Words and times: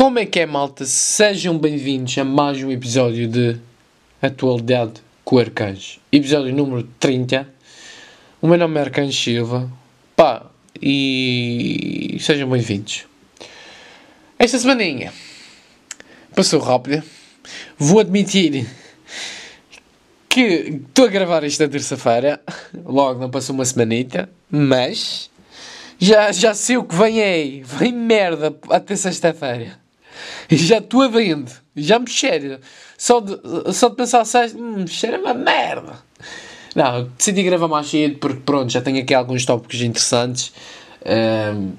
Como 0.00 0.18
é 0.18 0.24
que 0.24 0.40
é, 0.40 0.46
malta? 0.46 0.86
Sejam 0.86 1.58
bem-vindos 1.58 2.16
a 2.16 2.24
mais 2.24 2.56
um 2.62 2.70
episódio 2.70 3.28
de 3.28 3.60
Atualidade 4.22 4.94
com 5.22 5.36
o 5.36 5.38
Arcanjo. 5.38 6.00
Episódio 6.10 6.54
número 6.54 6.88
30. 6.98 7.46
O 8.40 8.48
meu 8.48 8.56
nome 8.56 8.78
é 8.78 8.84
Arcanjo 8.84 9.12
Silva. 9.12 9.70
Pá, 10.16 10.46
e 10.80 12.16
sejam 12.18 12.48
bem-vindos. 12.48 13.04
Esta 14.38 14.58
semaninha 14.58 15.12
passou 16.34 16.60
rápida. 16.60 17.04
Vou 17.76 18.00
admitir 18.00 18.66
que 20.30 20.80
estou 20.88 21.04
a 21.04 21.08
gravar 21.08 21.44
isto 21.44 21.62
na 21.62 21.68
terça-feira. 21.68 22.40
Logo, 22.86 23.20
não 23.20 23.30
passou 23.30 23.54
uma 23.54 23.66
semanita. 23.66 24.30
Mas 24.50 25.30
já, 25.98 26.32
já 26.32 26.54
sei 26.54 26.78
o 26.78 26.84
que 26.84 26.94
vem 26.94 27.22
aí. 27.22 27.62
Vem 27.62 27.92
merda 27.92 28.56
até 28.70 28.96
sexta-feira. 28.96 29.79
E 30.50 30.56
já 30.56 30.78
estou 30.78 31.02
a. 31.02 31.52
Já 31.76 31.98
me 31.98 32.08
cheira. 32.08 32.60
Só 32.98 33.20
de, 33.20 33.38
só 33.72 33.88
de 33.88 33.96
pensar 33.96 34.24
sexta, 34.24 34.58
hum, 34.58 34.86
cheira 34.86 35.18
uma 35.18 35.34
merda. 35.34 35.94
Não, 36.74 37.04
decidi 37.16 37.42
gravar 37.42 37.68
mais 37.68 37.88
cedo 37.88 38.18
porque 38.18 38.40
pronto, 38.40 38.70
já 38.70 38.80
tenho 38.80 39.00
aqui 39.00 39.14
alguns 39.14 39.44
tópicos 39.44 39.80
interessantes. 39.82 40.52
Um, 41.04 41.72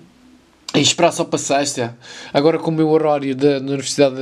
e 0.73 0.79
esperar 0.79 1.11
só 1.11 1.25
para 1.25 1.37
sexta. 1.37 1.97
Agora, 2.33 2.57
como 2.57 2.77
o 2.77 2.77
meu 2.77 2.89
horário 2.89 3.35
da 3.35 3.57
universidade 3.57 4.15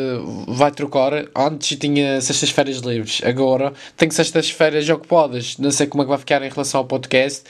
vai 0.48 0.72
trocar, 0.72 1.26
antes 1.36 1.78
tinha 1.78 2.20
sextas-feiras 2.20 2.78
livres, 2.78 3.22
agora 3.24 3.72
tenho 3.96 4.12
sextas-feiras 4.12 4.90
ocupadas. 4.90 5.58
Não 5.60 5.70
sei 5.70 5.86
como 5.86 6.02
é 6.02 6.06
que 6.06 6.10
vai 6.10 6.18
ficar 6.18 6.42
em 6.42 6.50
relação 6.50 6.80
ao 6.80 6.86
podcast. 6.86 7.44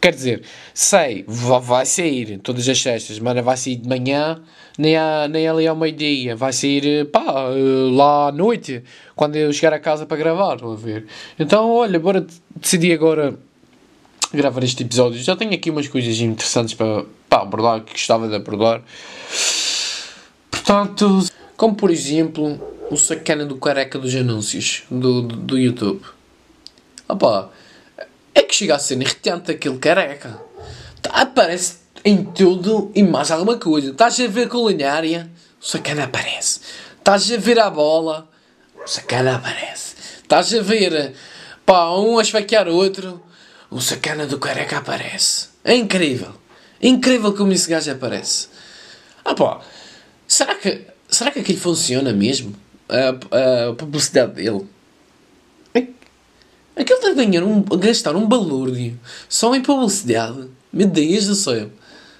Quer 0.00 0.12
dizer, 0.12 0.42
sei, 0.74 1.24
vai 1.28 1.86
sair 1.86 2.38
todas 2.38 2.68
as 2.68 2.80
sextas, 2.80 3.20
mas 3.20 3.36
não 3.36 3.42
vai 3.42 3.56
sair 3.56 3.76
de 3.76 3.88
manhã, 3.88 4.40
nem, 4.76 4.96
a, 4.96 5.28
nem 5.28 5.46
ali 5.46 5.68
ao 5.68 5.76
meio-dia. 5.76 6.34
Vai 6.34 6.52
sair, 6.52 7.08
pá, 7.10 7.50
lá 7.92 8.28
à 8.28 8.32
noite, 8.32 8.82
quando 9.14 9.36
eu 9.36 9.52
chegar 9.52 9.74
a 9.74 9.78
casa 9.78 10.06
para 10.06 10.16
gravar. 10.16 10.56
Vou 10.56 10.76
ver. 10.76 11.06
Então, 11.38 11.70
olha, 11.70 12.00
bora 12.00 12.26
decidi 12.56 12.92
agora 12.92 13.38
gravar 14.34 14.64
este 14.64 14.82
episódio. 14.82 15.22
Já 15.22 15.36
tenho 15.36 15.54
aqui 15.54 15.70
umas 15.70 15.86
coisas 15.86 16.18
interessantes 16.20 16.74
para, 16.74 17.04
para 17.30 17.42
abordar, 17.42 17.80
que 17.82 17.92
gostava 17.92 18.28
de 18.28 18.34
abordar. 18.34 18.82
Portanto, 20.50 21.24
como 21.56 21.76
por 21.76 21.90
exemplo, 21.90 22.60
o 22.90 22.96
sacana 22.96 23.46
do 23.46 23.56
careca 23.56 23.98
dos 23.98 24.14
anúncios 24.16 24.82
do, 24.90 25.22
do, 25.22 25.36
do 25.36 25.58
YouTube. 25.58 26.02
Opa, 27.08 27.50
é 28.34 28.42
que 28.42 28.54
chega 28.54 28.74
a 28.74 28.78
ser 28.78 29.00
irritante 29.00 29.52
aquele 29.52 29.78
careca. 29.78 30.40
Tá, 31.00 31.22
aparece 31.22 31.78
em 32.04 32.24
tudo 32.24 32.90
e 32.94 33.02
mais 33.02 33.30
alguma 33.30 33.56
coisa. 33.58 33.90
Estás 33.90 34.18
a 34.20 34.26
ver 34.26 34.48
culinária, 34.48 35.30
o 35.60 35.64
sacana 35.64 36.04
aparece. 36.04 36.60
Estás 36.98 37.30
a 37.30 37.36
ver 37.36 37.60
a 37.60 37.70
bola, 37.70 38.28
o 38.84 38.88
sacana 38.88 39.36
aparece. 39.36 39.94
Estás 40.22 40.52
a 40.52 40.62
ver 40.62 41.14
pá, 41.64 41.90
um 41.90 42.18
a 42.18 42.22
esfaquear 42.22 42.68
outro, 42.68 43.22
o 43.70 43.80
sacana 43.80 44.26
do 44.26 44.38
careca 44.38 44.78
aparece. 44.78 45.48
É 45.62 45.74
incrível. 45.74 46.39
Incrível 46.82 47.34
como 47.34 47.52
esse 47.52 47.68
gajo 47.68 47.90
aparece. 47.90 48.48
Ah 49.24 49.34
pá, 49.34 49.60
será 50.26 50.54
que, 50.54 50.86
será 51.08 51.30
que 51.30 51.40
aquilo 51.40 51.58
funciona 51.58 52.12
mesmo? 52.12 52.54
A, 52.88 53.68
a 53.70 53.74
publicidade 53.74 54.34
dele? 54.34 54.66
Aquilo 56.80 57.00
deve 57.00 57.26
ganhar 57.26 57.44
um, 57.44 57.62
gastar 57.62 58.16
um 58.16 58.26
balúrdio 58.26 58.98
só 59.28 59.54
em 59.54 59.60
publicidade. 59.60 60.48
Meu 60.72 60.86
Deus 60.86 61.26
do 61.26 61.34
céu. 61.34 61.70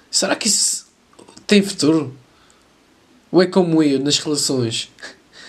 Será 0.09 0.35
que 0.35 0.47
isso 0.47 0.85
tem 1.47 1.63
futuro? 1.63 2.15
Ou 3.31 3.41
é 3.41 3.47
como 3.47 3.81
eu 3.81 3.99
nas 3.99 4.19
relações? 4.19 4.91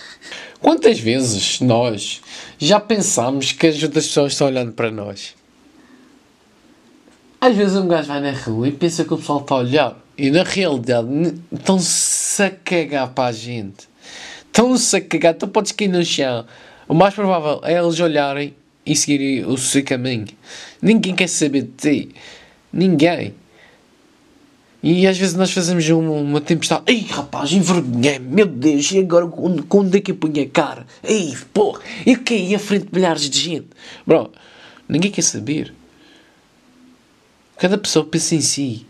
Quantas 0.61 0.99
vezes 0.99 1.61
nós 1.61 2.23
já 2.59 2.81
pensámos 2.81 3.53
que 3.53 3.67
as 3.67 3.83
outras 3.83 4.07
pessoas 4.07 4.33
estão 4.33 4.47
olhando 4.47 4.73
para 4.73 4.91
nós? 4.91 5.35
Às 7.43 7.57
vezes 7.57 7.77
um 7.77 7.89
gajo 7.89 8.07
vai 8.07 8.21
na 8.21 8.31
rua 8.31 8.69
e 8.69 8.71
pensa 8.71 9.05
que 9.05 9.13
o 9.13 9.19
pessoal 9.19 9.41
está 9.41 9.57
a 9.57 9.59
olhar. 9.59 9.97
E 10.17 10.31
na 10.31 10.45
realidade 10.45 11.35
estão-se 11.51 12.41
a 12.41 12.49
cagar 12.49 13.09
para 13.09 13.31
a 13.31 13.33
gente. 13.33 13.89
Estão-se 14.47 14.95
a 14.95 15.01
cagar. 15.01 15.35
Tu 15.35 15.49
podes 15.49 15.73
cair 15.73 15.89
no 15.89 16.05
chão. 16.05 16.47
O 16.87 16.95
mais 16.95 17.13
provável 17.13 17.61
é 17.65 17.77
eles 17.77 17.99
olharem 17.99 18.55
e 18.87 18.95
seguirem 18.95 19.45
o 19.45 19.59
seu 19.59 19.83
caminho. 19.85 20.29
Ninguém 20.81 21.17
quer 21.17 21.29
saber 21.29 21.63
de 21.63 21.71
ti. 21.71 22.15
Ninguém. 22.73 23.35
E 24.81 25.05
às 25.09 25.19
vezes 25.19 25.35
nós 25.35 25.51
fazemos 25.51 25.89
uma, 25.89 26.13
uma 26.13 26.41
tempestade. 26.41 26.85
Ei 26.87 27.09
rapaz, 27.11 27.51
envergonhei 27.51 28.21
meu 28.21 28.47
Deus, 28.47 28.89
e 28.93 29.01
agora 29.01 29.27
quando 29.69 29.97
é 29.97 30.01
que 30.01 30.13
eu 30.13 30.17
ponho 30.17 30.45
a 30.45 30.47
cara? 30.47 30.87
Ei, 31.03 31.37
porra, 31.53 31.81
eu 32.07 32.23
caí 32.25 32.55
à 32.55 32.59
frente 32.61 32.87
de 32.87 32.95
milhares 32.95 33.29
de 33.29 33.37
gente. 33.37 33.67
Bro, 34.07 34.31
ninguém 34.89 35.11
quer 35.11 35.23
saber. 35.23 35.75
Cada 37.63 37.79
pessoa 37.79 38.05
pensa 38.05 38.35
em 38.35 38.41
si. 38.41 38.85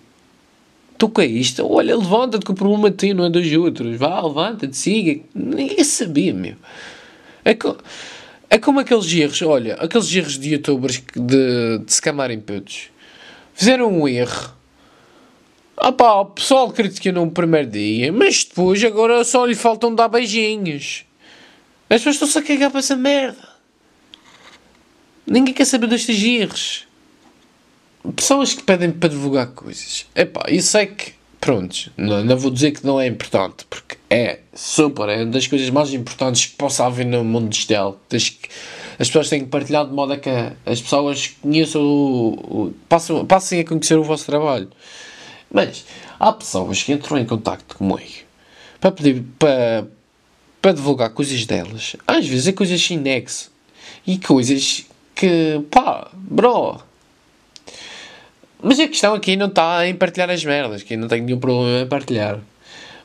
Tu 0.97 1.07
que 1.11 1.21
é 1.21 1.27
isto? 1.27 1.71
Olha, 1.71 1.95
levanta-te 1.95 2.43
que 2.43 2.53
o 2.53 2.55
problema 2.55 2.89
é 2.89 2.91
teu, 2.91 3.15
não 3.15 3.27
é 3.27 3.29
dos 3.29 3.53
outros. 3.53 3.99
Vá, 3.99 4.19
levanta-te, 4.23 4.75
siga. 4.75 5.21
Ninguém 5.35 5.85
sabia, 5.85 6.33
meu. 6.33 6.57
É, 7.45 7.55
é 8.49 8.59
como 8.59 8.81
aqueles 8.81 9.13
erros, 9.13 9.43
olha, 9.43 9.75
aqueles 9.75 10.11
erros 10.15 10.39
de 10.39 10.55
youtubers 10.55 11.03
de, 11.15 11.81
de 11.81 11.93
se 11.93 12.01
camarem 12.01 12.41
putos. 12.41 12.85
Fizeram 13.53 13.93
um 13.93 14.09
erro. 14.09 14.55
Ah 15.77 15.93
pá, 15.93 16.21
o 16.21 16.25
pessoal 16.25 16.73
criticou 16.73 17.13
no 17.13 17.31
primeiro 17.31 17.69
dia, 17.69 18.11
mas 18.11 18.43
depois 18.43 18.83
agora 18.83 19.23
só 19.23 19.45
lhe 19.45 19.55
faltam 19.55 19.95
dar 19.95 20.09
beijinhos. 20.09 21.05
As 21.91 21.99
pessoas 21.99 22.15
estão-se 22.15 22.39
a 22.39 22.43
cagar 22.43 22.71
para 22.71 22.79
essa 22.79 22.97
merda. 22.97 23.51
Ninguém 25.27 25.53
quer 25.53 25.67
saber 25.67 25.89
destes 25.89 26.25
erros 26.25 26.91
pessoas 28.17 28.55
que 28.55 28.63
pedem 28.63 28.91
para 28.91 29.09
divulgar 29.09 29.49
coisas. 29.49 30.07
Epá, 30.15 30.45
isso 30.49 30.77
é 30.77 30.87
que, 30.87 31.13
pronto, 31.41 31.93
não, 31.97 32.25
não 32.25 32.37
vou 32.37 32.51
dizer 32.51 32.73
que 32.73 32.85
não 32.85 33.01
é 33.01 33.07
importante, 33.07 33.65
porque 33.71 33.97
é 34.11 34.41
super, 34.55 35.09
é 35.09 35.23
uma 35.23 35.33
das 35.33 35.47
coisas 35.47 35.71
mais 35.71 35.93
importantes 35.95 36.47
que 36.47 36.57
possa 36.57 36.87
haver 36.87 37.07
no 37.07 37.25
mundo 37.25 37.49
digital. 37.49 38.01
que 38.09 38.49
as 38.99 39.09
pessoas 39.09 39.29
têm 39.29 39.41
que 39.41 39.47
partilhar 39.47 39.87
de 39.87 39.93
modo 39.93 40.13
a 40.13 40.19
que 40.19 40.31
as 40.67 40.81
pessoas 40.81 41.29
conheçam 41.41 41.83
o, 41.83 42.33
o, 42.35 42.75
passem, 42.89 43.25
passem 43.25 43.61
a 43.61 43.65
conhecer 43.65 43.97
o 43.97 44.05
vosso 44.05 44.27
trabalho. 44.27 44.69
Mas 45.51 45.85
há 46.19 46.33
pessoas 46.33 46.83
que 46.83 46.93
entram 46.93 47.19
em 47.19 47.25
contacto 47.25 47.77
comigo 47.77 48.01
para 48.81 48.91
pedir 48.91 49.23
para, 49.39 49.87
para 50.61 50.73
divulgar 50.73 51.11
coisas 51.11 51.45
delas. 51.47 51.97
Às 52.07 52.27
vezes 52.27 52.49
é 52.49 52.53
coisas 52.53 52.81
sem 52.81 52.99
nexo 52.99 53.51
e 54.07 54.19
coisas 54.19 54.87
que, 55.15 55.61
pá, 55.71 56.11
bro, 56.15 56.81
mas 58.63 58.79
a 58.79 58.87
questão 58.87 59.13
aqui 59.13 59.35
não 59.35 59.49
está 59.49 59.87
em 59.89 59.95
partilhar 59.95 60.31
as 60.31 60.45
merdas, 60.45 60.85
que 60.85 60.97
não 60.97 61.09
tenho 61.09 61.25
nenhum 61.25 61.41
problema 61.41 61.81
em 61.81 61.89
partilhar. 61.89 62.39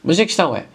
Mas 0.04 0.20
a 0.20 0.26
questão 0.26 0.56
é: 0.56 0.66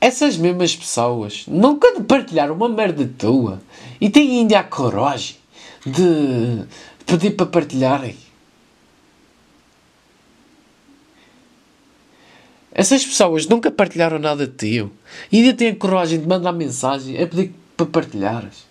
essas 0.00 0.36
mesmas 0.36 0.74
pessoas 0.74 1.44
nunca 1.46 1.94
de 1.94 2.02
partilhar 2.02 2.50
uma 2.50 2.68
merda 2.68 3.08
tua 3.16 3.62
e 4.00 4.10
têm 4.10 4.40
ainda 4.40 4.58
a 4.58 4.64
coragem 4.64 5.36
de 5.86 6.64
pedir 7.06 7.30
para 7.36 7.46
partilharem. 7.46 8.16
Essas 12.74 13.04
pessoas 13.04 13.46
nunca 13.46 13.70
partilharam 13.70 14.18
nada 14.18 14.46
teu 14.46 14.90
e 15.30 15.38
ainda 15.38 15.52
têm 15.52 15.68
a 15.68 15.76
coragem 15.76 16.18
de 16.18 16.26
mandar 16.26 16.52
mensagem 16.52 17.22
a 17.22 17.26
pedir 17.28 17.54
para 17.76 17.86
partilhares. 17.86 18.66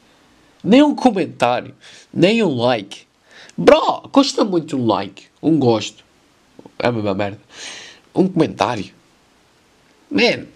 Nem 0.61 0.83
um 0.83 0.93
comentário, 0.93 1.73
nem 2.13 2.43
um 2.43 2.55
like 2.55 3.05
Bro, 3.63 4.09
custa 4.11 4.43
muito 4.43 4.75
um 4.75 4.87
like, 4.87 5.25
um 5.39 5.59
gosto. 5.59 6.03
É 6.79 6.87
a 6.87 6.91
mesma 6.91 7.13
merda. 7.13 7.39
Um 8.13 8.27
comentário. 8.27 8.91
Man. 10.09 10.47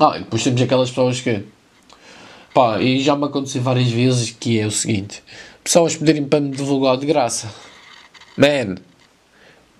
Ah, 0.00 0.16
e 0.16 0.20
depois 0.20 0.42
temos 0.42 0.62
aquelas 0.62 0.88
pessoas 0.88 1.20
que. 1.20 1.44
Pá, 2.54 2.80
e 2.80 2.98
já 3.02 3.14
me 3.14 3.26
aconteceu 3.26 3.60
várias 3.60 3.90
vezes 3.90 4.30
que 4.30 4.58
é 4.58 4.66
o 4.66 4.70
seguinte: 4.70 5.22
pessoas 5.62 5.96
pedirem 5.96 6.24
para 6.24 6.40
me 6.40 6.50
divulgar 6.50 6.96
de 6.96 7.04
graça. 7.04 7.52
Man, 8.34 8.76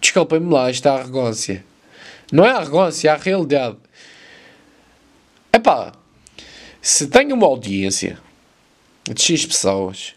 desculpem-me 0.02 0.52
lá 0.52 0.68
esta 0.68 0.92
arrogância. 0.92 1.64
Não 2.30 2.44
é 2.44 2.50
arrogância, 2.50 3.08
é 3.08 3.12
a 3.14 3.16
realidade. 3.16 3.78
É 5.50 5.58
pá, 5.58 5.92
se 6.82 7.06
tenho 7.06 7.34
uma 7.34 7.46
audiência 7.46 8.18
de 9.10 9.22
X 9.22 9.46
pessoas 9.46 10.14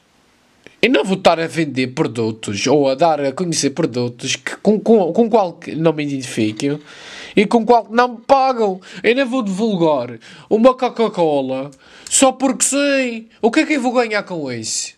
e 0.86 0.88
não 0.88 1.04
vou 1.04 1.18
estar 1.18 1.40
a 1.40 1.48
vender 1.48 1.88
produtos 1.96 2.68
ou 2.68 2.88
a 2.88 2.94
dar 2.94 3.20
a 3.20 3.32
conhecer 3.32 3.72
produtos 3.72 4.36
que, 4.36 4.56
com, 4.58 4.80
com, 4.80 5.12
com 5.12 5.28
qual 5.28 5.60
não 5.78 5.92
me 5.92 6.04
identifiquem 6.04 6.80
e 7.36 7.48
com 7.48 7.66
qual 7.66 7.88
não 7.90 8.10
me 8.10 8.18
pagam. 8.22 8.80
Eu 9.02 9.16
não 9.16 9.28
vou 9.28 9.42
divulgar 9.42 10.20
uma 10.48 10.76
Coca-Cola 10.76 11.72
só 12.08 12.32
porque 12.32 12.66
sei. 12.66 13.30
O 13.42 13.50
que 13.50 13.62
é 13.62 13.66
que 13.66 13.74
eu 13.74 13.82
vou 13.82 13.94
ganhar 13.94 14.22
com 14.22 14.52
isso? 14.52 14.94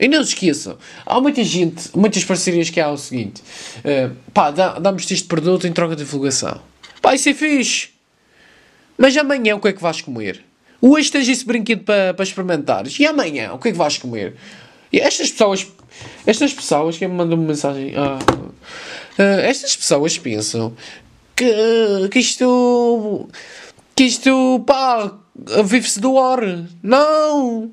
E 0.00 0.08
não 0.08 0.24
se 0.24 0.32
esqueçam, 0.32 0.78
há 1.04 1.20
muita 1.20 1.44
gente, 1.44 1.90
muitas 1.94 2.24
parcerias 2.24 2.70
que 2.70 2.80
há 2.80 2.88
o 2.88 2.96
seguinte: 2.96 3.42
uh, 3.80 4.16
pá, 4.32 4.50
damos-te 4.50 5.12
este 5.12 5.28
produto 5.28 5.66
em 5.66 5.72
troca 5.74 5.94
de 5.94 6.02
divulgação. 6.02 6.62
Pá, 7.02 7.14
isso 7.14 7.28
é 7.28 7.34
fixe. 7.34 7.90
Mas 8.96 9.14
amanhã 9.18 9.54
o 9.54 9.60
que 9.60 9.68
é 9.68 9.72
que 9.74 9.82
vais 9.82 10.00
comer? 10.00 10.47
Hoje 10.80 11.10
tens 11.10 11.28
esse 11.28 11.44
brinquedo 11.44 11.84
para, 11.84 12.14
para 12.14 12.22
experimentares. 12.22 12.98
E 12.98 13.06
amanhã 13.06 13.52
o 13.52 13.58
que 13.58 13.68
é 13.68 13.72
que 13.72 13.78
vais 13.78 13.98
comer? 13.98 14.34
E 14.92 15.00
estas 15.00 15.30
pessoas, 15.30 15.66
estas 16.26 16.52
pessoas 16.52 16.96
que 16.96 17.06
me 17.06 17.14
mandam 17.14 17.38
uma 17.38 17.48
mensagem, 17.48 17.94
ah, 17.96 18.18
uh, 19.18 19.40
estas 19.40 19.76
pessoas 19.76 20.16
pensam 20.18 20.72
que, 21.36 22.08
que 22.10 22.18
isto, 22.18 23.28
que 23.94 24.04
isto, 24.04 24.64
pá, 24.66 25.12
vive-se 25.64 26.00
do 26.00 26.18
ar. 26.18 26.40
Não! 26.82 27.70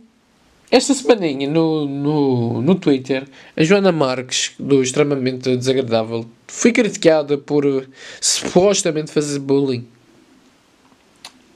Esta 0.71 0.93
semaninha 0.93 1.47
no, 1.49 1.85
no, 1.87 2.61
no 2.61 2.75
Twitter, 2.75 3.27
a 3.55 3.63
Joana 3.63 3.91
Marques, 3.91 4.51
do 4.59 4.81
extremamente 4.81 5.55
desagradável, 5.55 6.25
foi 6.47 6.73
criticada 6.73 7.37
por 7.37 7.87
supostamente 8.19 9.11
fazer 9.11 9.39
bullying 9.39 9.87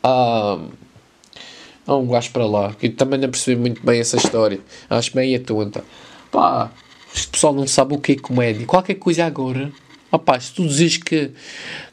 a, 0.03 0.59
a 1.85 1.95
um 1.95 2.07
gajo 2.07 2.31
para 2.31 2.45
lá, 2.45 2.73
que 2.73 2.89
também 2.89 3.19
não 3.19 3.29
percebi 3.29 3.59
muito 3.59 3.85
bem 3.85 3.99
essa 3.99 4.17
história. 4.17 4.59
Acho 4.89 5.15
meio 5.15 5.39
tonta. 5.43 5.83
Pá, 6.31 6.71
este 7.13 7.27
pessoal 7.27 7.53
não 7.53 7.67
sabe 7.67 7.95
o 7.95 7.99
que 7.99 8.13
é 8.13 8.15
comédia. 8.15 8.65
Qualquer 8.65 8.95
coisa 8.95 9.25
agora. 9.25 9.71
Opá, 10.11 10.39
se 10.39 10.53
tu 10.53 10.67
dizes 10.67 10.97
que 10.97 11.31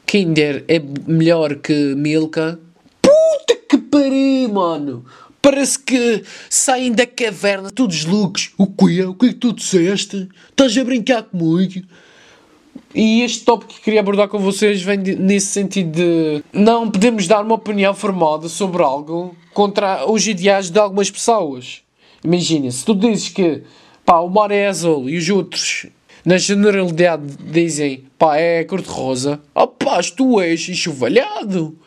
Kinder 0.05 0.63
é 0.67 0.79
melhor 0.79 1.55
que 1.55 1.93
Milka, 1.95 2.59
puta 3.01 3.55
que 3.69 3.77
pariu, 3.77 4.49
mano! 4.49 5.05
Parece 5.41 5.79
que 5.79 6.23
saem 6.49 6.91
da 6.91 7.05
caverna 7.05 7.69
todos 7.69 8.05
loucos. 8.05 8.51
O 8.57 8.67
que 8.67 8.99
é? 8.99 9.05
O 9.05 9.13
que 9.13 9.27
é 9.27 9.29
que 9.29 9.35
tu 9.35 9.53
disseste? 9.53 10.27
Estás 10.49 10.77
a 10.77 10.83
brincar 10.83 11.23
comigo? 11.23 11.85
E 12.93 13.21
este 13.21 13.45
tópico 13.45 13.73
que 13.73 13.81
queria 13.81 13.99
abordar 13.99 14.27
com 14.27 14.39
vocês 14.39 14.81
vem 14.81 15.01
de, 15.01 15.15
nesse 15.15 15.47
sentido 15.47 15.91
de 15.91 16.43
não 16.51 16.89
podemos 16.89 17.27
dar 17.27 17.43
uma 17.43 17.55
opinião 17.55 17.93
formada 17.93 18.47
sobre 18.49 18.81
algo 18.83 19.35
contra 19.53 20.09
os 20.09 20.27
ideais 20.27 20.69
de 20.69 20.79
algumas 20.79 21.11
pessoas. 21.11 21.81
Imagina, 22.23 22.69
se 22.71 22.83
tu 22.83 22.95
dizes 22.95 23.29
que 23.29 23.63
pá, 24.05 24.19
o 24.19 24.29
mar 24.29 24.51
é 24.51 24.67
azul 24.67 25.09
e 25.09 25.17
os 25.17 25.29
outros 25.29 25.87
na 26.25 26.37
generalidade 26.37 27.23
dizem 27.39 28.03
pá, 28.17 28.37
é 28.37 28.63
cor-de-rosa, 28.63 29.39
pá, 29.53 29.99
tu 30.15 30.41
és 30.41 30.67
enxovalhado. 30.67 31.77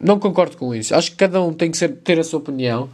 Não 0.00 0.18
concordo 0.18 0.56
com 0.56 0.74
isso. 0.74 0.94
Acho 0.94 1.12
que 1.12 1.16
cada 1.16 1.40
um 1.40 1.52
tem 1.54 1.70
que 1.70 1.76
ser, 1.76 1.96
ter 1.98 2.18
a 2.18 2.24
sua 2.24 2.40
opinião. 2.40 2.88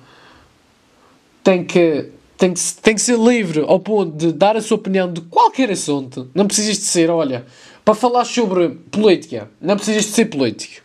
Tem 1.42 1.64
que, 1.64 2.10
tem, 2.38 2.54
que, 2.54 2.60
tem 2.80 2.94
que 2.94 3.00
ser 3.00 3.18
livre 3.18 3.64
ao 3.66 3.80
ponto 3.80 4.16
de 4.16 4.32
dar 4.32 4.56
a 4.56 4.62
sua 4.62 4.76
opinião 4.76 5.12
de 5.12 5.20
qualquer 5.22 5.70
assunto. 5.72 6.30
Não 6.32 6.46
precisas 6.46 6.78
de 6.78 6.84
ser, 6.84 7.10
olha, 7.10 7.44
para 7.84 7.94
falar 7.94 8.24
sobre 8.24 8.68
política, 8.90 9.50
não 9.60 9.76
precisas 9.76 10.04
de 10.04 10.12
ser 10.12 10.26
político. 10.26 10.82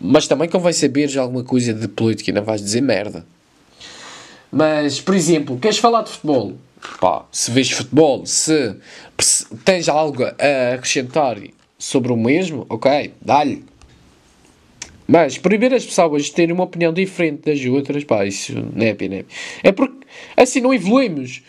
Mas 0.00 0.26
também 0.26 0.48
convém 0.48 0.72
já 1.06 1.20
alguma 1.20 1.44
coisa 1.44 1.72
de 1.74 1.86
política, 1.86 2.32
não 2.32 2.42
vais 2.42 2.62
dizer 2.62 2.80
merda. 2.80 3.26
Mas, 4.50 5.00
por 5.00 5.14
exemplo, 5.14 5.58
queres 5.58 5.78
falar 5.78 6.02
de 6.02 6.10
futebol? 6.10 6.54
Pá, 7.00 7.24
se 7.30 7.50
vês 7.50 7.70
futebol, 7.70 8.24
se, 8.24 8.76
tens 9.64 9.88
algo 9.88 10.24
a 10.24 10.74
acrescentar 10.74 11.38
sobre 11.78 12.12
o 12.12 12.16
mesmo, 12.16 12.64
ok, 12.70 13.12
dá-lhe. 13.20 13.64
Mas 15.06 15.36
proibir 15.36 15.74
as 15.74 15.84
pessoas 15.84 16.24
de 16.24 16.32
terem 16.32 16.54
uma 16.54 16.64
opinião 16.64 16.92
diferente 16.92 17.42
das 17.52 17.64
outras, 17.66 18.04
pá, 18.04 18.24
isso 18.24 18.54
não 18.74 18.86
é 18.86 18.94
pena. 18.94 19.24
É 19.62 19.72
porque 19.72 20.03
assim 20.36 20.60
não 20.60 20.72
evoluímos. 20.72 21.42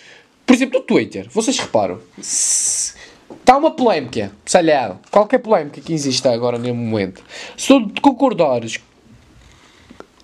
Por 0.46 0.54
exemplo, 0.54 0.80
no 0.80 0.86
Twitter, 0.86 1.28
vocês 1.32 1.58
reparam, 1.58 2.00
está 2.20 3.58
uma 3.58 3.72
polémica, 3.72 4.32
sei 4.46 4.64
lá, 4.64 5.00
qualquer 5.10 5.40
polémica 5.40 5.82
que 5.82 5.94
exista 5.94 6.32
agora 6.32 6.58
neste 6.58 6.78
momento. 6.78 7.24
Se 7.58 7.68
tu 7.68 8.02
concordares 8.02 8.80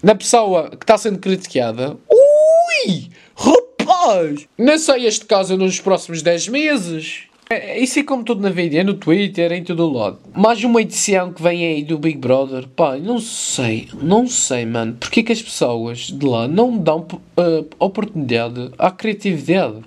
na 0.04 0.16
pessoa 0.16 0.70
que 0.70 0.84
está 0.84 0.98
sendo 0.98 1.20
criticada, 1.20 1.98
ui, 2.10 3.10
rapaz, 3.36 4.48
não 4.58 4.78
sei 4.78 5.06
este 5.06 5.26
caso 5.26 5.58
nos 5.58 5.80
próximos 5.80 6.22
10 6.22 6.48
meses. 6.50 7.24
É, 7.54 7.78
isso 7.78 8.00
é 8.00 8.04
como 8.04 8.24
tudo 8.24 8.42
na 8.42 8.50
vida, 8.50 8.78
é 8.78 8.84
no 8.84 8.94
Twitter, 8.94 9.52
é 9.52 9.58
em 9.58 9.64
todo 9.66 9.86
o 9.86 9.92
lado. 9.92 10.20
Mais 10.34 10.64
uma 10.64 10.82
edição 10.82 11.34
que 11.34 11.44
vem 11.44 11.66
aí 11.66 11.84
do 11.84 11.98
Big 11.98 12.18
Brother, 12.18 12.66
pá, 12.66 12.96
não 12.96 13.20
sei, 13.20 13.90
não 14.02 14.26
sei, 14.26 14.66
mano, 14.66 14.96
porque 14.98 15.20
é 15.20 15.24
que 15.24 15.34
as 15.34 15.42
pessoas 15.42 16.14
de 16.14 16.26
lá 16.26 16.48
não 16.48 16.78
dão 16.78 17.06
uh, 17.12 17.68
oportunidade 17.78 18.72
à 18.78 18.90
criatividade? 18.90 19.82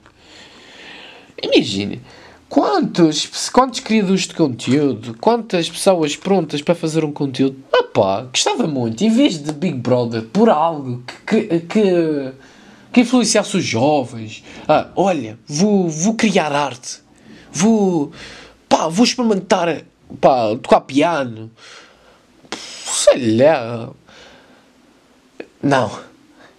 Imagine, 1.42 2.02
quantos, 2.50 3.48
quantos 3.48 3.80
criadores 3.80 4.28
de 4.28 4.34
conteúdo, 4.34 5.16
quantas 5.18 5.70
pessoas 5.70 6.14
prontas 6.14 6.60
para 6.60 6.74
fazer 6.74 7.02
um 7.02 7.12
conteúdo, 7.12 7.56
ah 7.72 7.84
pá, 7.84 8.26
gostava 8.30 8.66
muito, 8.66 9.02
em 9.02 9.08
vez 9.08 9.42
de 9.42 9.50
Big 9.52 9.78
Brother, 9.78 10.20
por 10.24 10.50
algo 10.50 11.02
que, 11.26 11.40
que, 11.44 11.60
que, 11.60 12.32
que 12.92 13.00
influenciasse 13.00 13.56
os 13.56 13.64
jovens, 13.64 14.44
ah, 14.68 14.90
olha, 14.94 15.38
vou, 15.46 15.88
vou 15.88 16.12
criar 16.12 16.52
arte 16.52 17.02
vou, 17.54 18.12
pá, 18.68 18.88
vou 18.88 19.04
experimentar, 19.04 19.82
pá, 20.20 20.48
tocar 20.60 20.80
piano, 20.80 21.50
sei 22.84 23.36
lá. 23.36 23.90
Não. 25.62 25.90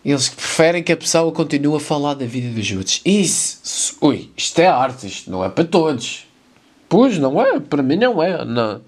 Eles 0.04 0.30
preferem 0.30 0.84
que 0.84 0.92
a 0.92 0.98
pessoa 0.98 1.32
continue 1.32 1.78
a 1.78 1.80
falar 1.80 2.14
da 2.14 2.26
vida 2.26 2.48
dos 2.50 2.72
outros. 2.72 3.02
Isso, 3.04 3.98
ui, 4.02 4.30
isto 4.38 4.60
é 4.60 4.68
arte, 4.68 5.08
isto 5.08 5.32
não 5.32 5.44
é 5.44 5.50
para 5.50 5.64
todos. 5.64 6.28
Pois, 6.88 7.18
não 7.18 7.42
é, 7.42 7.60
para 7.60 7.82
mim 7.82 7.96
não 7.96 8.22
é, 8.22 8.46
não. 8.46 8.82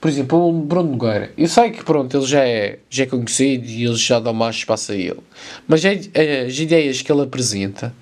Por 0.00 0.08
exemplo, 0.08 0.48
o 0.48 0.52
Bruno 0.52 0.92
Nogueira. 0.92 1.32
Eu 1.36 1.48
sei 1.48 1.70
que, 1.70 1.84
pronto, 1.84 2.16
ele 2.16 2.26
já 2.26 2.44
é, 2.44 2.78
já 2.88 3.04
é 3.04 3.06
conhecido 3.06 3.66
e 3.66 3.84
eles 3.84 4.00
já 4.00 4.18
dão 4.18 4.32
mais 4.32 4.56
espaço 4.56 4.92
a 4.92 4.94
ele. 4.94 5.20
Mas 5.66 5.84
é, 5.84 6.00
é, 6.14 6.40
as 6.46 6.58
ideias 6.58 7.02
que 7.02 7.10
ele 7.10 7.22
apresenta 7.22 7.94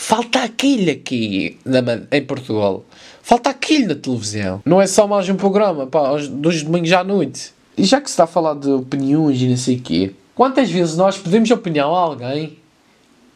Falta 0.00 0.44
aquilo 0.44 0.92
aqui 0.92 1.58
na, 1.64 1.80
em 2.12 2.24
Portugal. 2.24 2.84
Falta 3.20 3.50
aquilo 3.50 3.88
na 3.88 3.94
televisão. 3.96 4.62
Não 4.64 4.80
é 4.80 4.86
só 4.86 5.08
mais 5.08 5.28
um 5.28 5.34
programa, 5.34 5.88
pá, 5.88 6.16
dos 6.16 6.62
domingos 6.62 6.92
à 6.92 7.02
noite. 7.02 7.52
E 7.76 7.82
já 7.82 8.00
que 8.00 8.08
se 8.08 8.12
está 8.12 8.22
a 8.22 8.26
falar 8.28 8.54
de 8.54 8.68
opiniões 8.68 9.42
e 9.42 9.48
não 9.48 9.56
sei 9.56 9.74
o 9.74 9.80
quê, 9.80 10.12
quantas 10.36 10.70
vezes 10.70 10.96
nós 10.96 11.18
pedimos 11.18 11.50
opinião 11.50 11.96
a 11.96 11.98
alguém, 11.98 12.56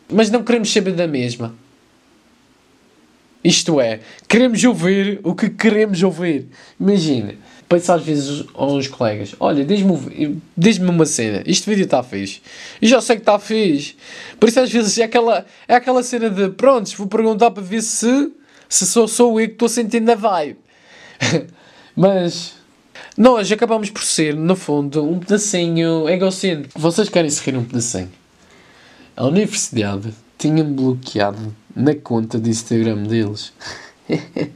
mas 0.08 0.30
não 0.30 0.44
queremos 0.44 0.72
saber 0.72 0.92
da 0.92 1.08
mesma? 1.08 1.52
Isto 3.42 3.80
é, 3.80 3.98
queremos 4.28 4.62
ouvir 4.62 5.18
o 5.24 5.34
que 5.34 5.50
queremos 5.50 6.00
ouvir. 6.04 6.46
Imagina, 6.78 7.34
pensa 7.72 7.94
às 7.94 8.02
vezes 8.02 8.44
aos 8.54 8.86
colegas: 8.86 9.34
Olha, 9.40 9.64
diz-me 9.64 10.42
diz 10.56 10.78
uma 10.78 11.06
cena, 11.06 11.42
este 11.46 11.68
vídeo 11.68 11.84
está 11.84 12.02
fixe. 12.02 12.42
E 12.80 12.86
já 12.86 13.00
sei 13.00 13.16
que 13.16 13.22
está 13.22 13.38
fixe. 13.38 13.96
Por 14.38 14.48
isso, 14.48 14.60
às 14.60 14.70
vezes, 14.70 14.98
é 14.98 15.04
aquela, 15.04 15.46
é 15.66 15.74
aquela 15.74 16.02
cena 16.02 16.28
de: 16.28 16.50
Prontos, 16.50 16.92
vou 16.92 17.06
perguntar 17.06 17.50
para 17.50 17.62
ver 17.62 17.80
se, 17.82 18.30
se 18.68 18.86
sou, 18.86 19.08
sou 19.08 19.40
eu 19.40 19.46
que 19.48 19.54
estou 19.54 19.68
sentindo 19.68 20.10
a 20.10 20.14
vibe. 20.14 20.58
Mas 21.96 22.54
nós 23.16 23.50
acabamos 23.50 23.88
por 23.88 24.02
ser, 24.02 24.34
no 24.34 24.54
fundo, 24.54 25.02
um 25.02 25.18
pedacinho 25.18 26.08
egocêntrico. 26.08 26.78
Vocês 26.78 27.08
querem 27.08 27.30
se 27.30 27.42
rir 27.42 27.56
um 27.56 27.64
pedacinho? 27.64 28.12
A 29.16 29.26
universidade 29.26 30.12
tinha-me 30.36 30.74
bloqueado 30.74 31.54
na 31.74 31.94
conta 31.94 32.38
de 32.38 32.50
Instagram 32.50 33.04
deles. 33.04 33.52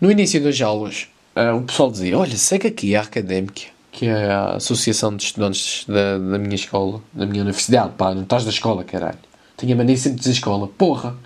no 0.00 0.10
início 0.10 0.42
das 0.42 0.60
aulas, 0.60 1.08
uh, 1.38 1.56
o 1.56 1.62
pessoal 1.62 1.90
dizia: 1.90 2.18
Olha, 2.18 2.36
segue 2.36 2.68
aqui 2.68 2.96
a 2.96 3.02
académica, 3.02 3.62
que 3.92 4.06
é 4.06 4.26
a 4.26 4.56
Associação 4.56 5.14
de 5.16 5.24
Estudantes 5.24 5.84
da, 5.86 6.18
da 6.18 6.38
minha 6.38 6.54
escola, 6.54 7.00
da 7.12 7.26
minha 7.26 7.42
universidade. 7.42 7.92
Pá, 7.96 8.14
não 8.14 8.22
estás 8.22 8.44
da 8.44 8.50
escola, 8.50 8.84
caralho. 8.84 9.18
Tinha 9.56 9.74
mania 9.74 9.96
sempre 9.96 10.20
de 10.20 10.30
escola, 10.30 10.68
porra. 10.68 11.16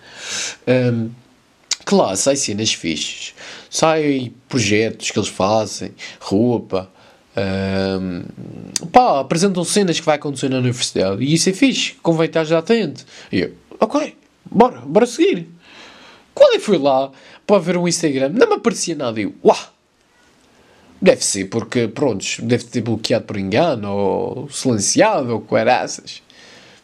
Um, 0.67 1.11
que 1.85 1.95
lá 1.95 2.15
sai 2.17 2.37
cenas 2.37 2.73
fixes, 2.73 3.35
sai 3.69 4.33
projetos 4.49 5.11
que 5.11 5.19
eles 5.19 5.29
fazem, 5.29 5.93
roupa. 6.21 6.89
Um, 7.37 8.25
pá, 8.93 9.21
apresentam 9.21 9.65
cenas 9.65 9.99
que 9.99 10.07
vai 10.07 10.17
acontecer 10.17 10.49
na 10.49 10.59
universidade 10.59 11.23
e 11.25 11.33
isso 11.33 11.49
é 11.49 11.53
fixe, 11.53 11.95
convém 12.03 12.27
estar 12.27 12.45
já 12.45 12.59
atento. 12.59 13.05
E 13.31 13.41
eu, 13.41 13.55
ok, 13.81 14.15
bora, 14.51 14.81
bora 14.81 15.07
seguir. 15.07 15.49
Quando 16.35 16.55
eu 16.55 16.61
fui 16.61 16.79
lá 16.79 17.11
para 17.47 17.59
ver 17.59 17.77
o 17.77 17.89
Instagram, 17.89 18.31
não 18.31 18.49
me 18.49 18.55
aparecia 18.55 18.95
nada. 18.95 19.21
Eu, 19.21 19.35
uau, 19.45 19.57
Deve 21.03 21.25
ser 21.25 21.47
porque, 21.47 21.89
pronto, 21.89 22.25
deve 22.43 22.63
ter 22.65 22.81
bloqueado 22.81 23.25
por 23.25 23.37
engano, 23.37 23.91
ou 23.91 24.49
silenciado, 24.49 25.33
ou 25.33 25.41
caraças. 25.41 26.23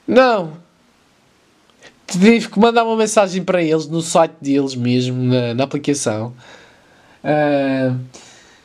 Não. 0.06 0.54
Tive 2.04 2.48
que 2.48 2.58
mandar 2.58 2.84
uma 2.84 2.96
mensagem 2.96 3.44
para 3.44 3.62
eles 3.62 3.87
no 3.87 4.02
site 4.02 4.34
deles 4.40 4.75
mesmo, 4.75 5.22
na, 5.22 5.54
na 5.54 5.62
aplicação. 5.62 6.34
Uh, 7.22 7.96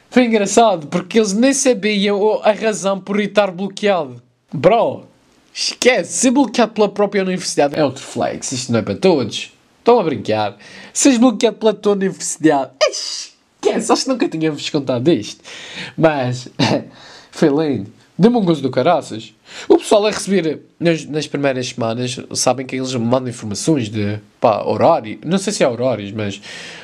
foi 0.09 0.25
engraçado 0.25 0.87
porque 0.87 1.19
eles 1.19 1.33
nem 1.33 1.53
sabiam 1.53 2.41
a 2.43 2.51
razão 2.51 2.99
por 2.99 3.19
estar 3.19 3.51
bloqueado. 3.51 4.23
Bro, 4.51 5.05
Esquece, 5.53 6.13
ser 6.13 6.31
bloqueado 6.31 6.71
pela 6.71 6.89
própria 6.89 7.21
universidade 7.21 7.77
é 7.77 7.85
outro 7.85 8.01
flex, 8.03 8.51
isto 8.51 8.71
não 8.71 8.79
é 8.79 8.81
para 8.81 8.95
todos. 8.95 9.53
Estão 9.77 9.99
a 9.99 10.03
brincar. 10.03 10.57
Seres 10.91 11.19
bloqueado 11.19 11.57
pela 11.57 11.73
tua 11.73 11.91
universidade. 11.91 12.71
Esquece, 13.65 13.91
acho 13.91 14.03
que 14.03 14.09
nunca 14.09 14.27
tínhamos 14.27 14.69
contado 14.69 15.07
isto. 15.09 15.41
Mas, 15.97 16.49
foi 17.31 17.49
lindo. 17.49 17.91
Deu-me 18.17 18.37
um 18.37 18.45
gozo 18.45 18.61
do 18.61 18.69
caraças. 18.69 19.33
O 19.67 19.77
pessoal 19.77 20.05
a 20.05 20.11
receber 20.11 20.61
nas, 20.79 21.03
nas 21.05 21.25
primeiras 21.25 21.69
semanas, 21.69 22.19
sabem 22.33 22.65
que 22.65 22.75
eles 22.75 22.93
me 22.93 23.03
mandam 23.05 23.29
informações 23.29 23.89
de 23.89 24.19
pá, 24.39 24.63
horário. 24.63 25.19
Não 25.25 25.37
sei 25.37 25.51
se 25.51 25.63
é 25.63 25.67
horários, 25.67 26.11
mas 26.11 26.39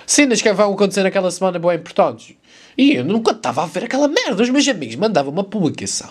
cenas 0.08 0.42
que 0.42 0.52
vão 0.52 0.74
acontecer 0.74 1.04
naquela 1.04 1.30
semana 1.30 1.60
bem 1.60 1.76
importantes. 1.76 2.36
E 2.76 2.96
eu 2.96 3.04
nunca 3.04 3.32
estava 3.32 3.62
a 3.62 3.66
ver 3.68 3.84
aquela 3.84 4.08
merda. 4.08 4.42
Os 4.42 4.50
meus 4.50 4.68
amigos 4.68 4.96
mandavam 4.96 5.32
uma 5.32 5.44
publicação 5.44 6.10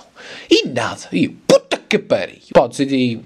e 0.49 0.69
nada. 0.69 1.09
E 1.11 1.25
eu, 1.25 1.35
puta 1.49 1.81
que 1.89 1.99
pariu. 1.99 2.39
Pá, 2.53 2.69
decidi 2.69 3.21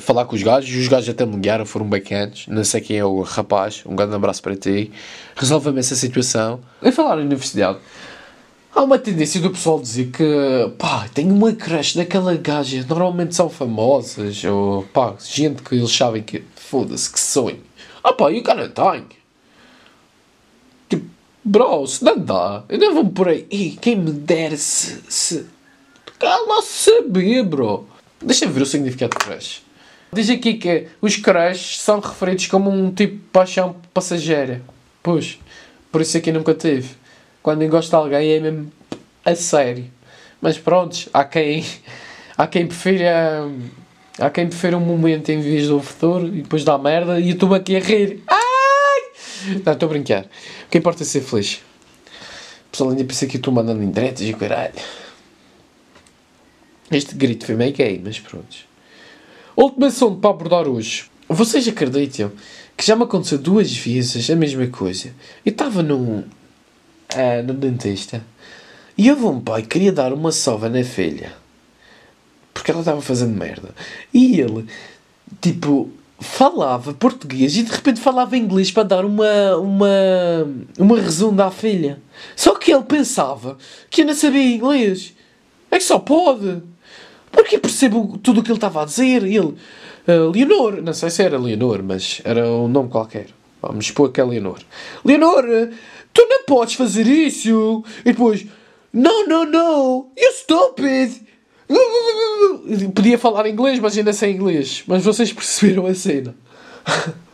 falar 0.00 0.24
com 0.24 0.34
os 0.34 0.42
gajos. 0.42 0.74
Os 0.74 0.88
gajos 0.88 1.08
até 1.08 1.24
me 1.24 1.34
ligaram, 1.34 1.66
foram 1.66 1.86
bacanas. 1.86 2.46
Não 2.48 2.64
sei 2.64 2.80
quem 2.80 2.98
é 2.98 3.04
o 3.04 3.20
rapaz. 3.22 3.82
Um 3.86 3.96
grande 3.96 4.14
abraço 4.14 4.42
para 4.42 4.56
ti. 4.56 4.92
Resolve-me 5.34 5.78
essa 5.78 5.94
situação. 5.94 6.60
Em 6.82 6.92
falar 6.92 7.16
na 7.16 7.22
universidade. 7.22 7.78
Há 8.76 8.82
uma 8.82 8.98
tendência 8.98 9.40
do 9.40 9.50
pessoal 9.50 9.80
dizer 9.80 10.10
que, 10.10 10.22
pá, 10.76 11.08
tenho 11.14 11.34
uma 11.34 11.50
crush 11.50 11.96
naquela 11.96 12.34
gaja, 12.34 12.84
normalmente 12.86 13.34
são 13.34 13.48
famosas, 13.48 14.44
ou 14.44 14.82
pá, 14.82 15.14
gente 15.18 15.62
que 15.62 15.76
eles 15.76 15.90
sabem 15.90 16.22
que, 16.22 16.44
foda-se, 16.54 17.10
que 17.10 17.18
sonho. 17.18 17.60
Ah 18.04 18.12
pá, 18.12 18.30
e 18.30 18.38
o 18.38 18.42
cara 18.42 18.68
tem. 18.68 19.06
Tipo, 20.90 21.06
bro, 21.42 21.86
se 21.86 22.04
não 22.04 22.18
dá, 22.18 22.64
eu 22.68 22.78
não 22.78 22.92
vou 22.92 23.08
por 23.08 23.28
aí. 23.28 23.46
E 23.50 23.70
quem 23.70 23.96
me 23.96 24.12
dera 24.12 24.58
se. 24.58 25.02
se... 25.08 25.46
Cala 26.18 26.60
saber, 26.60 27.44
bro. 27.44 27.88
Deixa-me 28.20 28.52
ver 28.52 28.62
o 28.62 28.66
significado 28.66 29.16
de 29.18 29.24
crush. 29.24 29.65
Diz 30.12 30.30
aqui 30.30 30.54
que 30.54 30.88
os 31.00 31.16
crush 31.16 31.78
são 31.78 32.00
referidos 32.00 32.46
como 32.46 32.70
um 32.70 32.92
tipo 32.92 33.14
de 33.14 33.28
paixão 33.32 33.76
passageira. 33.92 34.62
Pois, 35.02 35.38
por 35.92 36.00
isso 36.00 36.16
aqui 36.16 36.32
nunca 36.32 36.54
teve 36.54 36.94
quando 37.46 37.64
gosto 37.68 37.90
de 37.90 37.94
alguém 37.94 38.32
é 38.32 38.40
mesmo 38.40 38.72
a 39.24 39.32
sério. 39.36 39.88
Mas 40.40 40.58
pronto, 40.58 41.08
há 41.14 41.22
quem, 41.22 41.64
há 42.36 42.44
quem 42.44 42.66
prefira. 42.66 43.48
Há 44.18 44.28
quem 44.30 44.48
prefira 44.48 44.76
um 44.76 44.80
momento 44.80 45.28
em 45.28 45.40
vez 45.40 45.68
do 45.68 45.80
futuro 45.80 46.26
e 46.26 46.42
depois 46.42 46.64
dá 46.64 46.76
merda 46.76 47.20
e 47.20 47.28
eu 47.28 47.34
estou 47.34 47.54
aqui 47.54 47.76
a 47.76 47.78
rir. 47.78 48.20
Ai! 48.26 49.58
Não, 49.64 49.74
estou 49.74 49.86
a 49.86 49.90
brincar. 49.90 50.24
O 50.24 50.70
que 50.70 50.78
importa 50.78 51.04
é 51.04 51.06
ser 51.06 51.20
feliz. 51.20 51.60
O 52.66 52.70
pessoal 52.72 52.90
ainda 52.90 53.04
pensa 53.04 53.26
que 53.26 53.36
eu 53.36 53.38
estou 53.38 53.54
mandando 53.54 53.80
indiretas 53.80 54.22
e 54.22 54.32
caralho. 54.32 54.72
Este 56.90 57.14
grito 57.14 57.46
foi 57.46 57.54
meio 57.54 57.72
gay, 57.72 58.00
mas 58.02 58.18
pronto. 58.18 58.56
Última 59.56 59.86
assunto 59.86 60.20
para 60.20 60.28
abordar 60.28 60.68
hoje. 60.68 61.06
Vocês 61.26 61.66
acreditam 61.66 62.30
que 62.76 62.84
já 62.84 62.94
me 62.94 63.04
aconteceu 63.04 63.38
duas 63.38 63.74
vezes 63.74 64.28
a 64.28 64.36
mesma 64.36 64.66
coisa? 64.66 65.14
Eu 65.46 65.50
estava 65.50 65.82
num, 65.82 66.24
é, 67.08 67.40
no 67.40 67.54
dentista. 67.54 68.22
E 68.98 69.10
houve 69.10 69.24
um 69.24 69.40
pai 69.40 69.62
que 69.62 69.68
queria 69.68 69.92
dar 69.92 70.12
uma 70.12 70.30
sova 70.30 70.68
na 70.68 70.84
filha. 70.84 71.32
Porque 72.52 72.70
ela 72.70 72.80
estava 72.80 73.00
fazendo 73.00 73.34
merda. 73.34 73.74
E 74.12 74.38
ele, 74.38 74.66
tipo, 75.40 75.90
falava 76.20 76.92
português 76.92 77.56
e 77.56 77.62
de 77.62 77.72
repente 77.72 77.98
falava 77.98 78.36
inglês 78.36 78.70
para 78.70 78.82
dar 78.82 79.06
uma, 79.06 79.56
uma, 79.56 79.88
uma 80.78 81.00
resumo 81.00 81.40
à 81.40 81.50
filha. 81.50 81.98
Só 82.36 82.54
que 82.56 82.70
ele 82.70 82.84
pensava 82.84 83.56
que 83.88 84.02
eu 84.02 84.06
não 84.06 84.14
sabia 84.14 84.54
inglês. 84.54 85.14
É 85.70 85.78
que 85.78 85.84
só 85.84 85.98
pode. 85.98 86.62
Porque 87.36 87.58
percebo 87.58 88.18
tudo 88.18 88.40
o 88.40 88.42
que 88.42 88.50
ele 88.50 88.56
estava 88.56 88.82
a 88.82 88.84
dizer. 88.86 89.22
Ele, 89.22 89.38
uh, 89.38 90.30
Leonor, 90.32 90.80
não 90.82 90.94
sei 90.94 91.10
se 91.10 91.22
era 91.22 91.38
Leonor, 91.38 91.82
mas 91.82 92.22
era 92.24 92.48
um 92.48 92.66
nome 92.66 92.88
qualquer. 92.88 93.26
Vamos 93.60 93.86
supor 93.86 94.10
que 94.10 94.20
é 94.20 94.24
Leonor. 94.24 94.58
Leonor, 95.04 95.44
tu 96.14 96.26
não 96.28 96.44
podes 96.44 96.74
fazer 96.74 97.06
isso. 97.06 97.84
E 98.00 98.12
depois, 98.12 98.46
não, 98.90 99.26
não, 99.26 99.44
não, 99.44 100.10
you 100.16 100.32
stupid. 100.32 101.26
Podia 102.94 103.18
falar 103.18 103.46
inglês, 103.46 103.78
mas 103.78 103.96
ainda 103.98 104.12
sem 104.14 104.34
inglês. 104.34 104.82
Mas 104.86 105.04
vocês 105.04 105.32
perceberam 105.32 105.86
a 105.86 105.94
cena. 105.94 106.34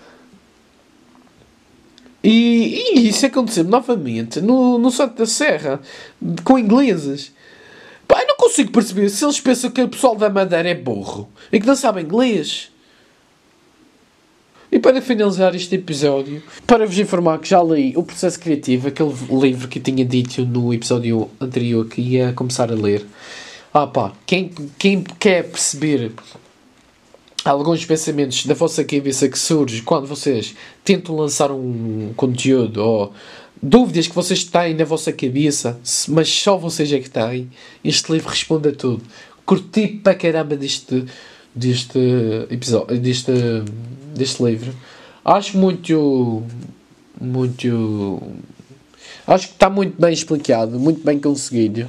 E, 2.24 2.94
e 2.94 3.08
isso 3.08 3.26
aconteceu 3.26 3.64
novamente 3.64 4.40
no, 4.40 4.78
no 4.78 4.92
Santo 4.92 5.16
da 5.16 5.26
Serra, 5.26 5.80
com 6.44 6.56
ingleses. 6.56 7.32
Consigo 8.42 8.72
perceber 8.72 9.08
se 9.08 9.24
eles 9.24 9.38
pensam 9.38 9.70
que 9.70 9.80
o 9.80 9.88
pessoal 9.88 10.16
da 10.16 10.28
Madeira 10.28 10.68
é 10.68 10.74
burro 10.74 11.28
e 11.52 11.60
que 11.60 11.66
não 11.66 11.76
sabe 11.76 12.02
inglês. 12.02 12.72
E 14.70 14.80
para 14.80 15.00
finalizar 15.00 15.54
este 15.54 15.76
episódio, 15.76 16.42
para 16.66 16.84
vos 16.84 16.98
informar 16.98 17.38
que 17.38 17.48
já 17.48 17.62
li 17.62 17.96
o 17.96 18.02
processo 18.02 18.40
criativo, 18.40 18.88
aquele 18.88 19.14
livro 19.30 19.68
que 19.68 19.78
tinha 19.78 20.04
dito 20.04 20.44
no 20.44 20.74
episódio 20.74 21.30
anterior 21.40 21.86
que 21.86 22.00
ia 22.00 22.32
começar 22.32 22.68
a 22.72 22.74
ler. 22.74 23.06
Ah 23.72 23.86
pá, 23.86 24.12
quem, 24.26 24.50
quem 24.76 25.04
quer 25.20 25.44
perceber 25.44 26.10
alguns 27.44 27.84
pensamentos 27.84 28.44
da 28.44 28.54
vossa 28.54 28.82
cabeça 28.82 29.28
que 29.28 29.38
surgem 29.38 29.84
quando 29.84 30.08
vocês 30.08 30.56
tentam 30.84 31.14
lançar 31.14 31.52
um 31.52 32.12
conteúdo 32.16 32.78
ou 32.78 33.12
dúvidas 33.62 34.08
que 34.08 34.14
vocês 34.14 34.44
têm 34.44 34.74
na 34.74 34.84
vossa 34.84 35.12
cabeça, 35.12 35.78
mas 36.08 36.28
só 36.28 36.56
vocês 36.56 36.92
é 36.92 36.98
que 36.98 37.08
têm, 37.08 37.50
este 37.84 38.10
livro 38.12 38.28
responde 38.28 38.68
a 38.68 38.72
tudo. 38.72 39.02
Curti 39.46 39.88
para 39.88 40.14
caramba 40.14 40.56
deste, 40.56 41.04
deste 41.54 41.98
episódio, 42.50 42.98
deste 42.98 43.32
deste 44.14 44.42
livro. 44.42 44.74
Acho 45.24 45.56
muito. 45.58 46.42
Muito. 47.20 48.22
Acho 49.26 49.48
que 49.48 49.54
está 49.54 49.70
muito 49.70 50.00
bem 50.00 50.12
explicado, 50.12 50.78
muito 50.78 51.04
bem 51.04 51.18
conseguido. 51.20 51.88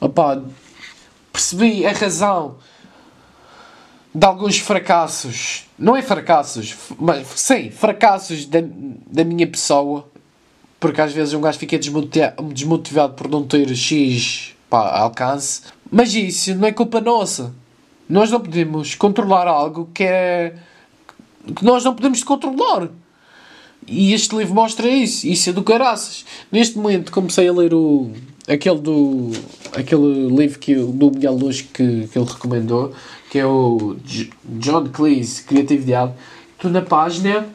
Opa, 0.00 0.42
percebi 1.32 1.86
a 1.86 1.92
razão 1.92 2.56
de 4.14 4.26
alguns 4.26 4.58
fracassos. 4.58 5.64
Não 5.78 5.96
é 5.96 6.02
fracassos, 6.02 6.76
mas 6.98 7.26
sim, 7.36 7.70
fracassos 7.70 8.46
da, 8.46 8.58
da 8.62 9.24
minha 9.24 9.46
pessoa. 9.46 10.10
Porque 10.78 11.00
às 11.00 11.12
vezes 11.12 11.34
um 11.34 11.40
gajo 11.40 11.58
fica 11.58 11.78
desmotivado 11.78 13.14
por 13.14 13.28
não 13.28 13.42
ter 13.42 13.74
X 13.74 14.54
pá, 14.68 14.98
alcance. 14.98 15.62
Mas 15.90 16.14
isso 16.14 16.54
não 16.54 16.68
é 16.68 16.72
culpa 16.72 17.00
nossa. 17.00 17.54
Nós 18.08 18.30
não 18.30 18.40
podemos 18.40 18.94
controlar 18.94 19.46
algo 19.46 19.88
que 19.94 20.04
é 20.04 20.54
que 21.56 21.64
nós 21.64 21.84
não 21.84 21.94
podemos 21.94 22.22
controlar. 22.22 22.88
E 23.86 24.12
este 24.14 24.34
livro 24.36 24.54
mostra 24.54 24.88
isso. 24.88 25.26
Isso 25.26 25.50
é 25.50 25.52
do 25.52 25.62
caraças. 25.62 26.24
Neste 26.50 26.76
momento 26.76 27.12
comecei 27.12 27.48
a 27.48 27.52
ler 27.52 27.74
o, 27.74 28.10
aquele, 28.48 28.78
do, 28.78 29.30
aquele 29.76 30.28
livro 30.28 30.58
que, 30.58 30.74
do 30.74 31.10
Miguel 31.10 31.34
Luz 31.34 31.60
que, 31.60 32.08
que 32.08 32.18
ele 32.18 32.26
recomendou, 32.26 32.94
que 33.30 33.38
é 33.38 33.46
o 33.46 33.96
John 34.44 34.88
Cleese, 34.88 35.42
Criatividade. 35.44 36.12
Estou 36.56 36.70
na 36.70 36.82
página 36.82 37.46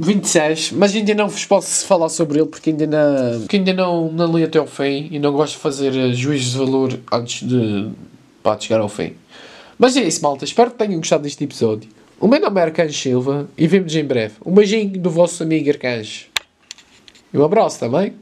26, 0.00 0.72
mas 0.72 0.96
ainda 0.96 1.14
não 1.14 1.28
vos 1.28 1.44
posso 1.44 1.86
falar 1.86 2.08
sobre 2.08 2.38
ele 2.38 2.48
porque 2.48 2.70
ainda 2.70 2.86
não, 2.86 3.40
porque 3.40 3.56
ainda 3.56 3.74
não, 3.74 4.10
não 4.10 4.34
li 4.34 4.42
até 4.42 4.58
ao 4.58 4.66
fim 4.66 5.08
e 5.10 5.18
não 5.18 5.30
gosto 5.32 5.56
de 5.56 5.60
fazer 5.60 5.94
eh, 5.94 6.12
juízos 6.14 6.52
de 6.52 6.58
valor 6.58 6.98
antes 7.12 7.46
de, 7.46 7.90
para 8.42 8.58
chegar 8.58 8.80
ao 8.80 8.88
fim. 8.88 9.12
Mas 9.78 9.96
é 9.98 10.02
isso, 10.02 10.22
malta. 10.22 10.44
Espero 10.44 10.70
que 10.70 10.78
tenham 10.78 10.98
gostado 10.98 11.22
deste 11.22 11.44
episódio. 11.44 11.88
O 12.18 12.26
meu 12.26 12.40
nome 12.40 12.60
é 12.60 12.64
Arcanjo 12.64 12.98
Silva 12.98 13.48
e 13.58 13.66
vemos 13.66 13.94
em 13.94 14.04
breve. 14.04 14.34
Um 14.44 14.52
beijinho 14.52 14.98
do 14.98 15.10
vosso 15.10 15.42
amigo 15.42 15.68
Arcanjo. 15.68 16.26
E 17.32 17.38
um 17.38 17.44
abraço 17.44 17.78
também. 17.78 18.14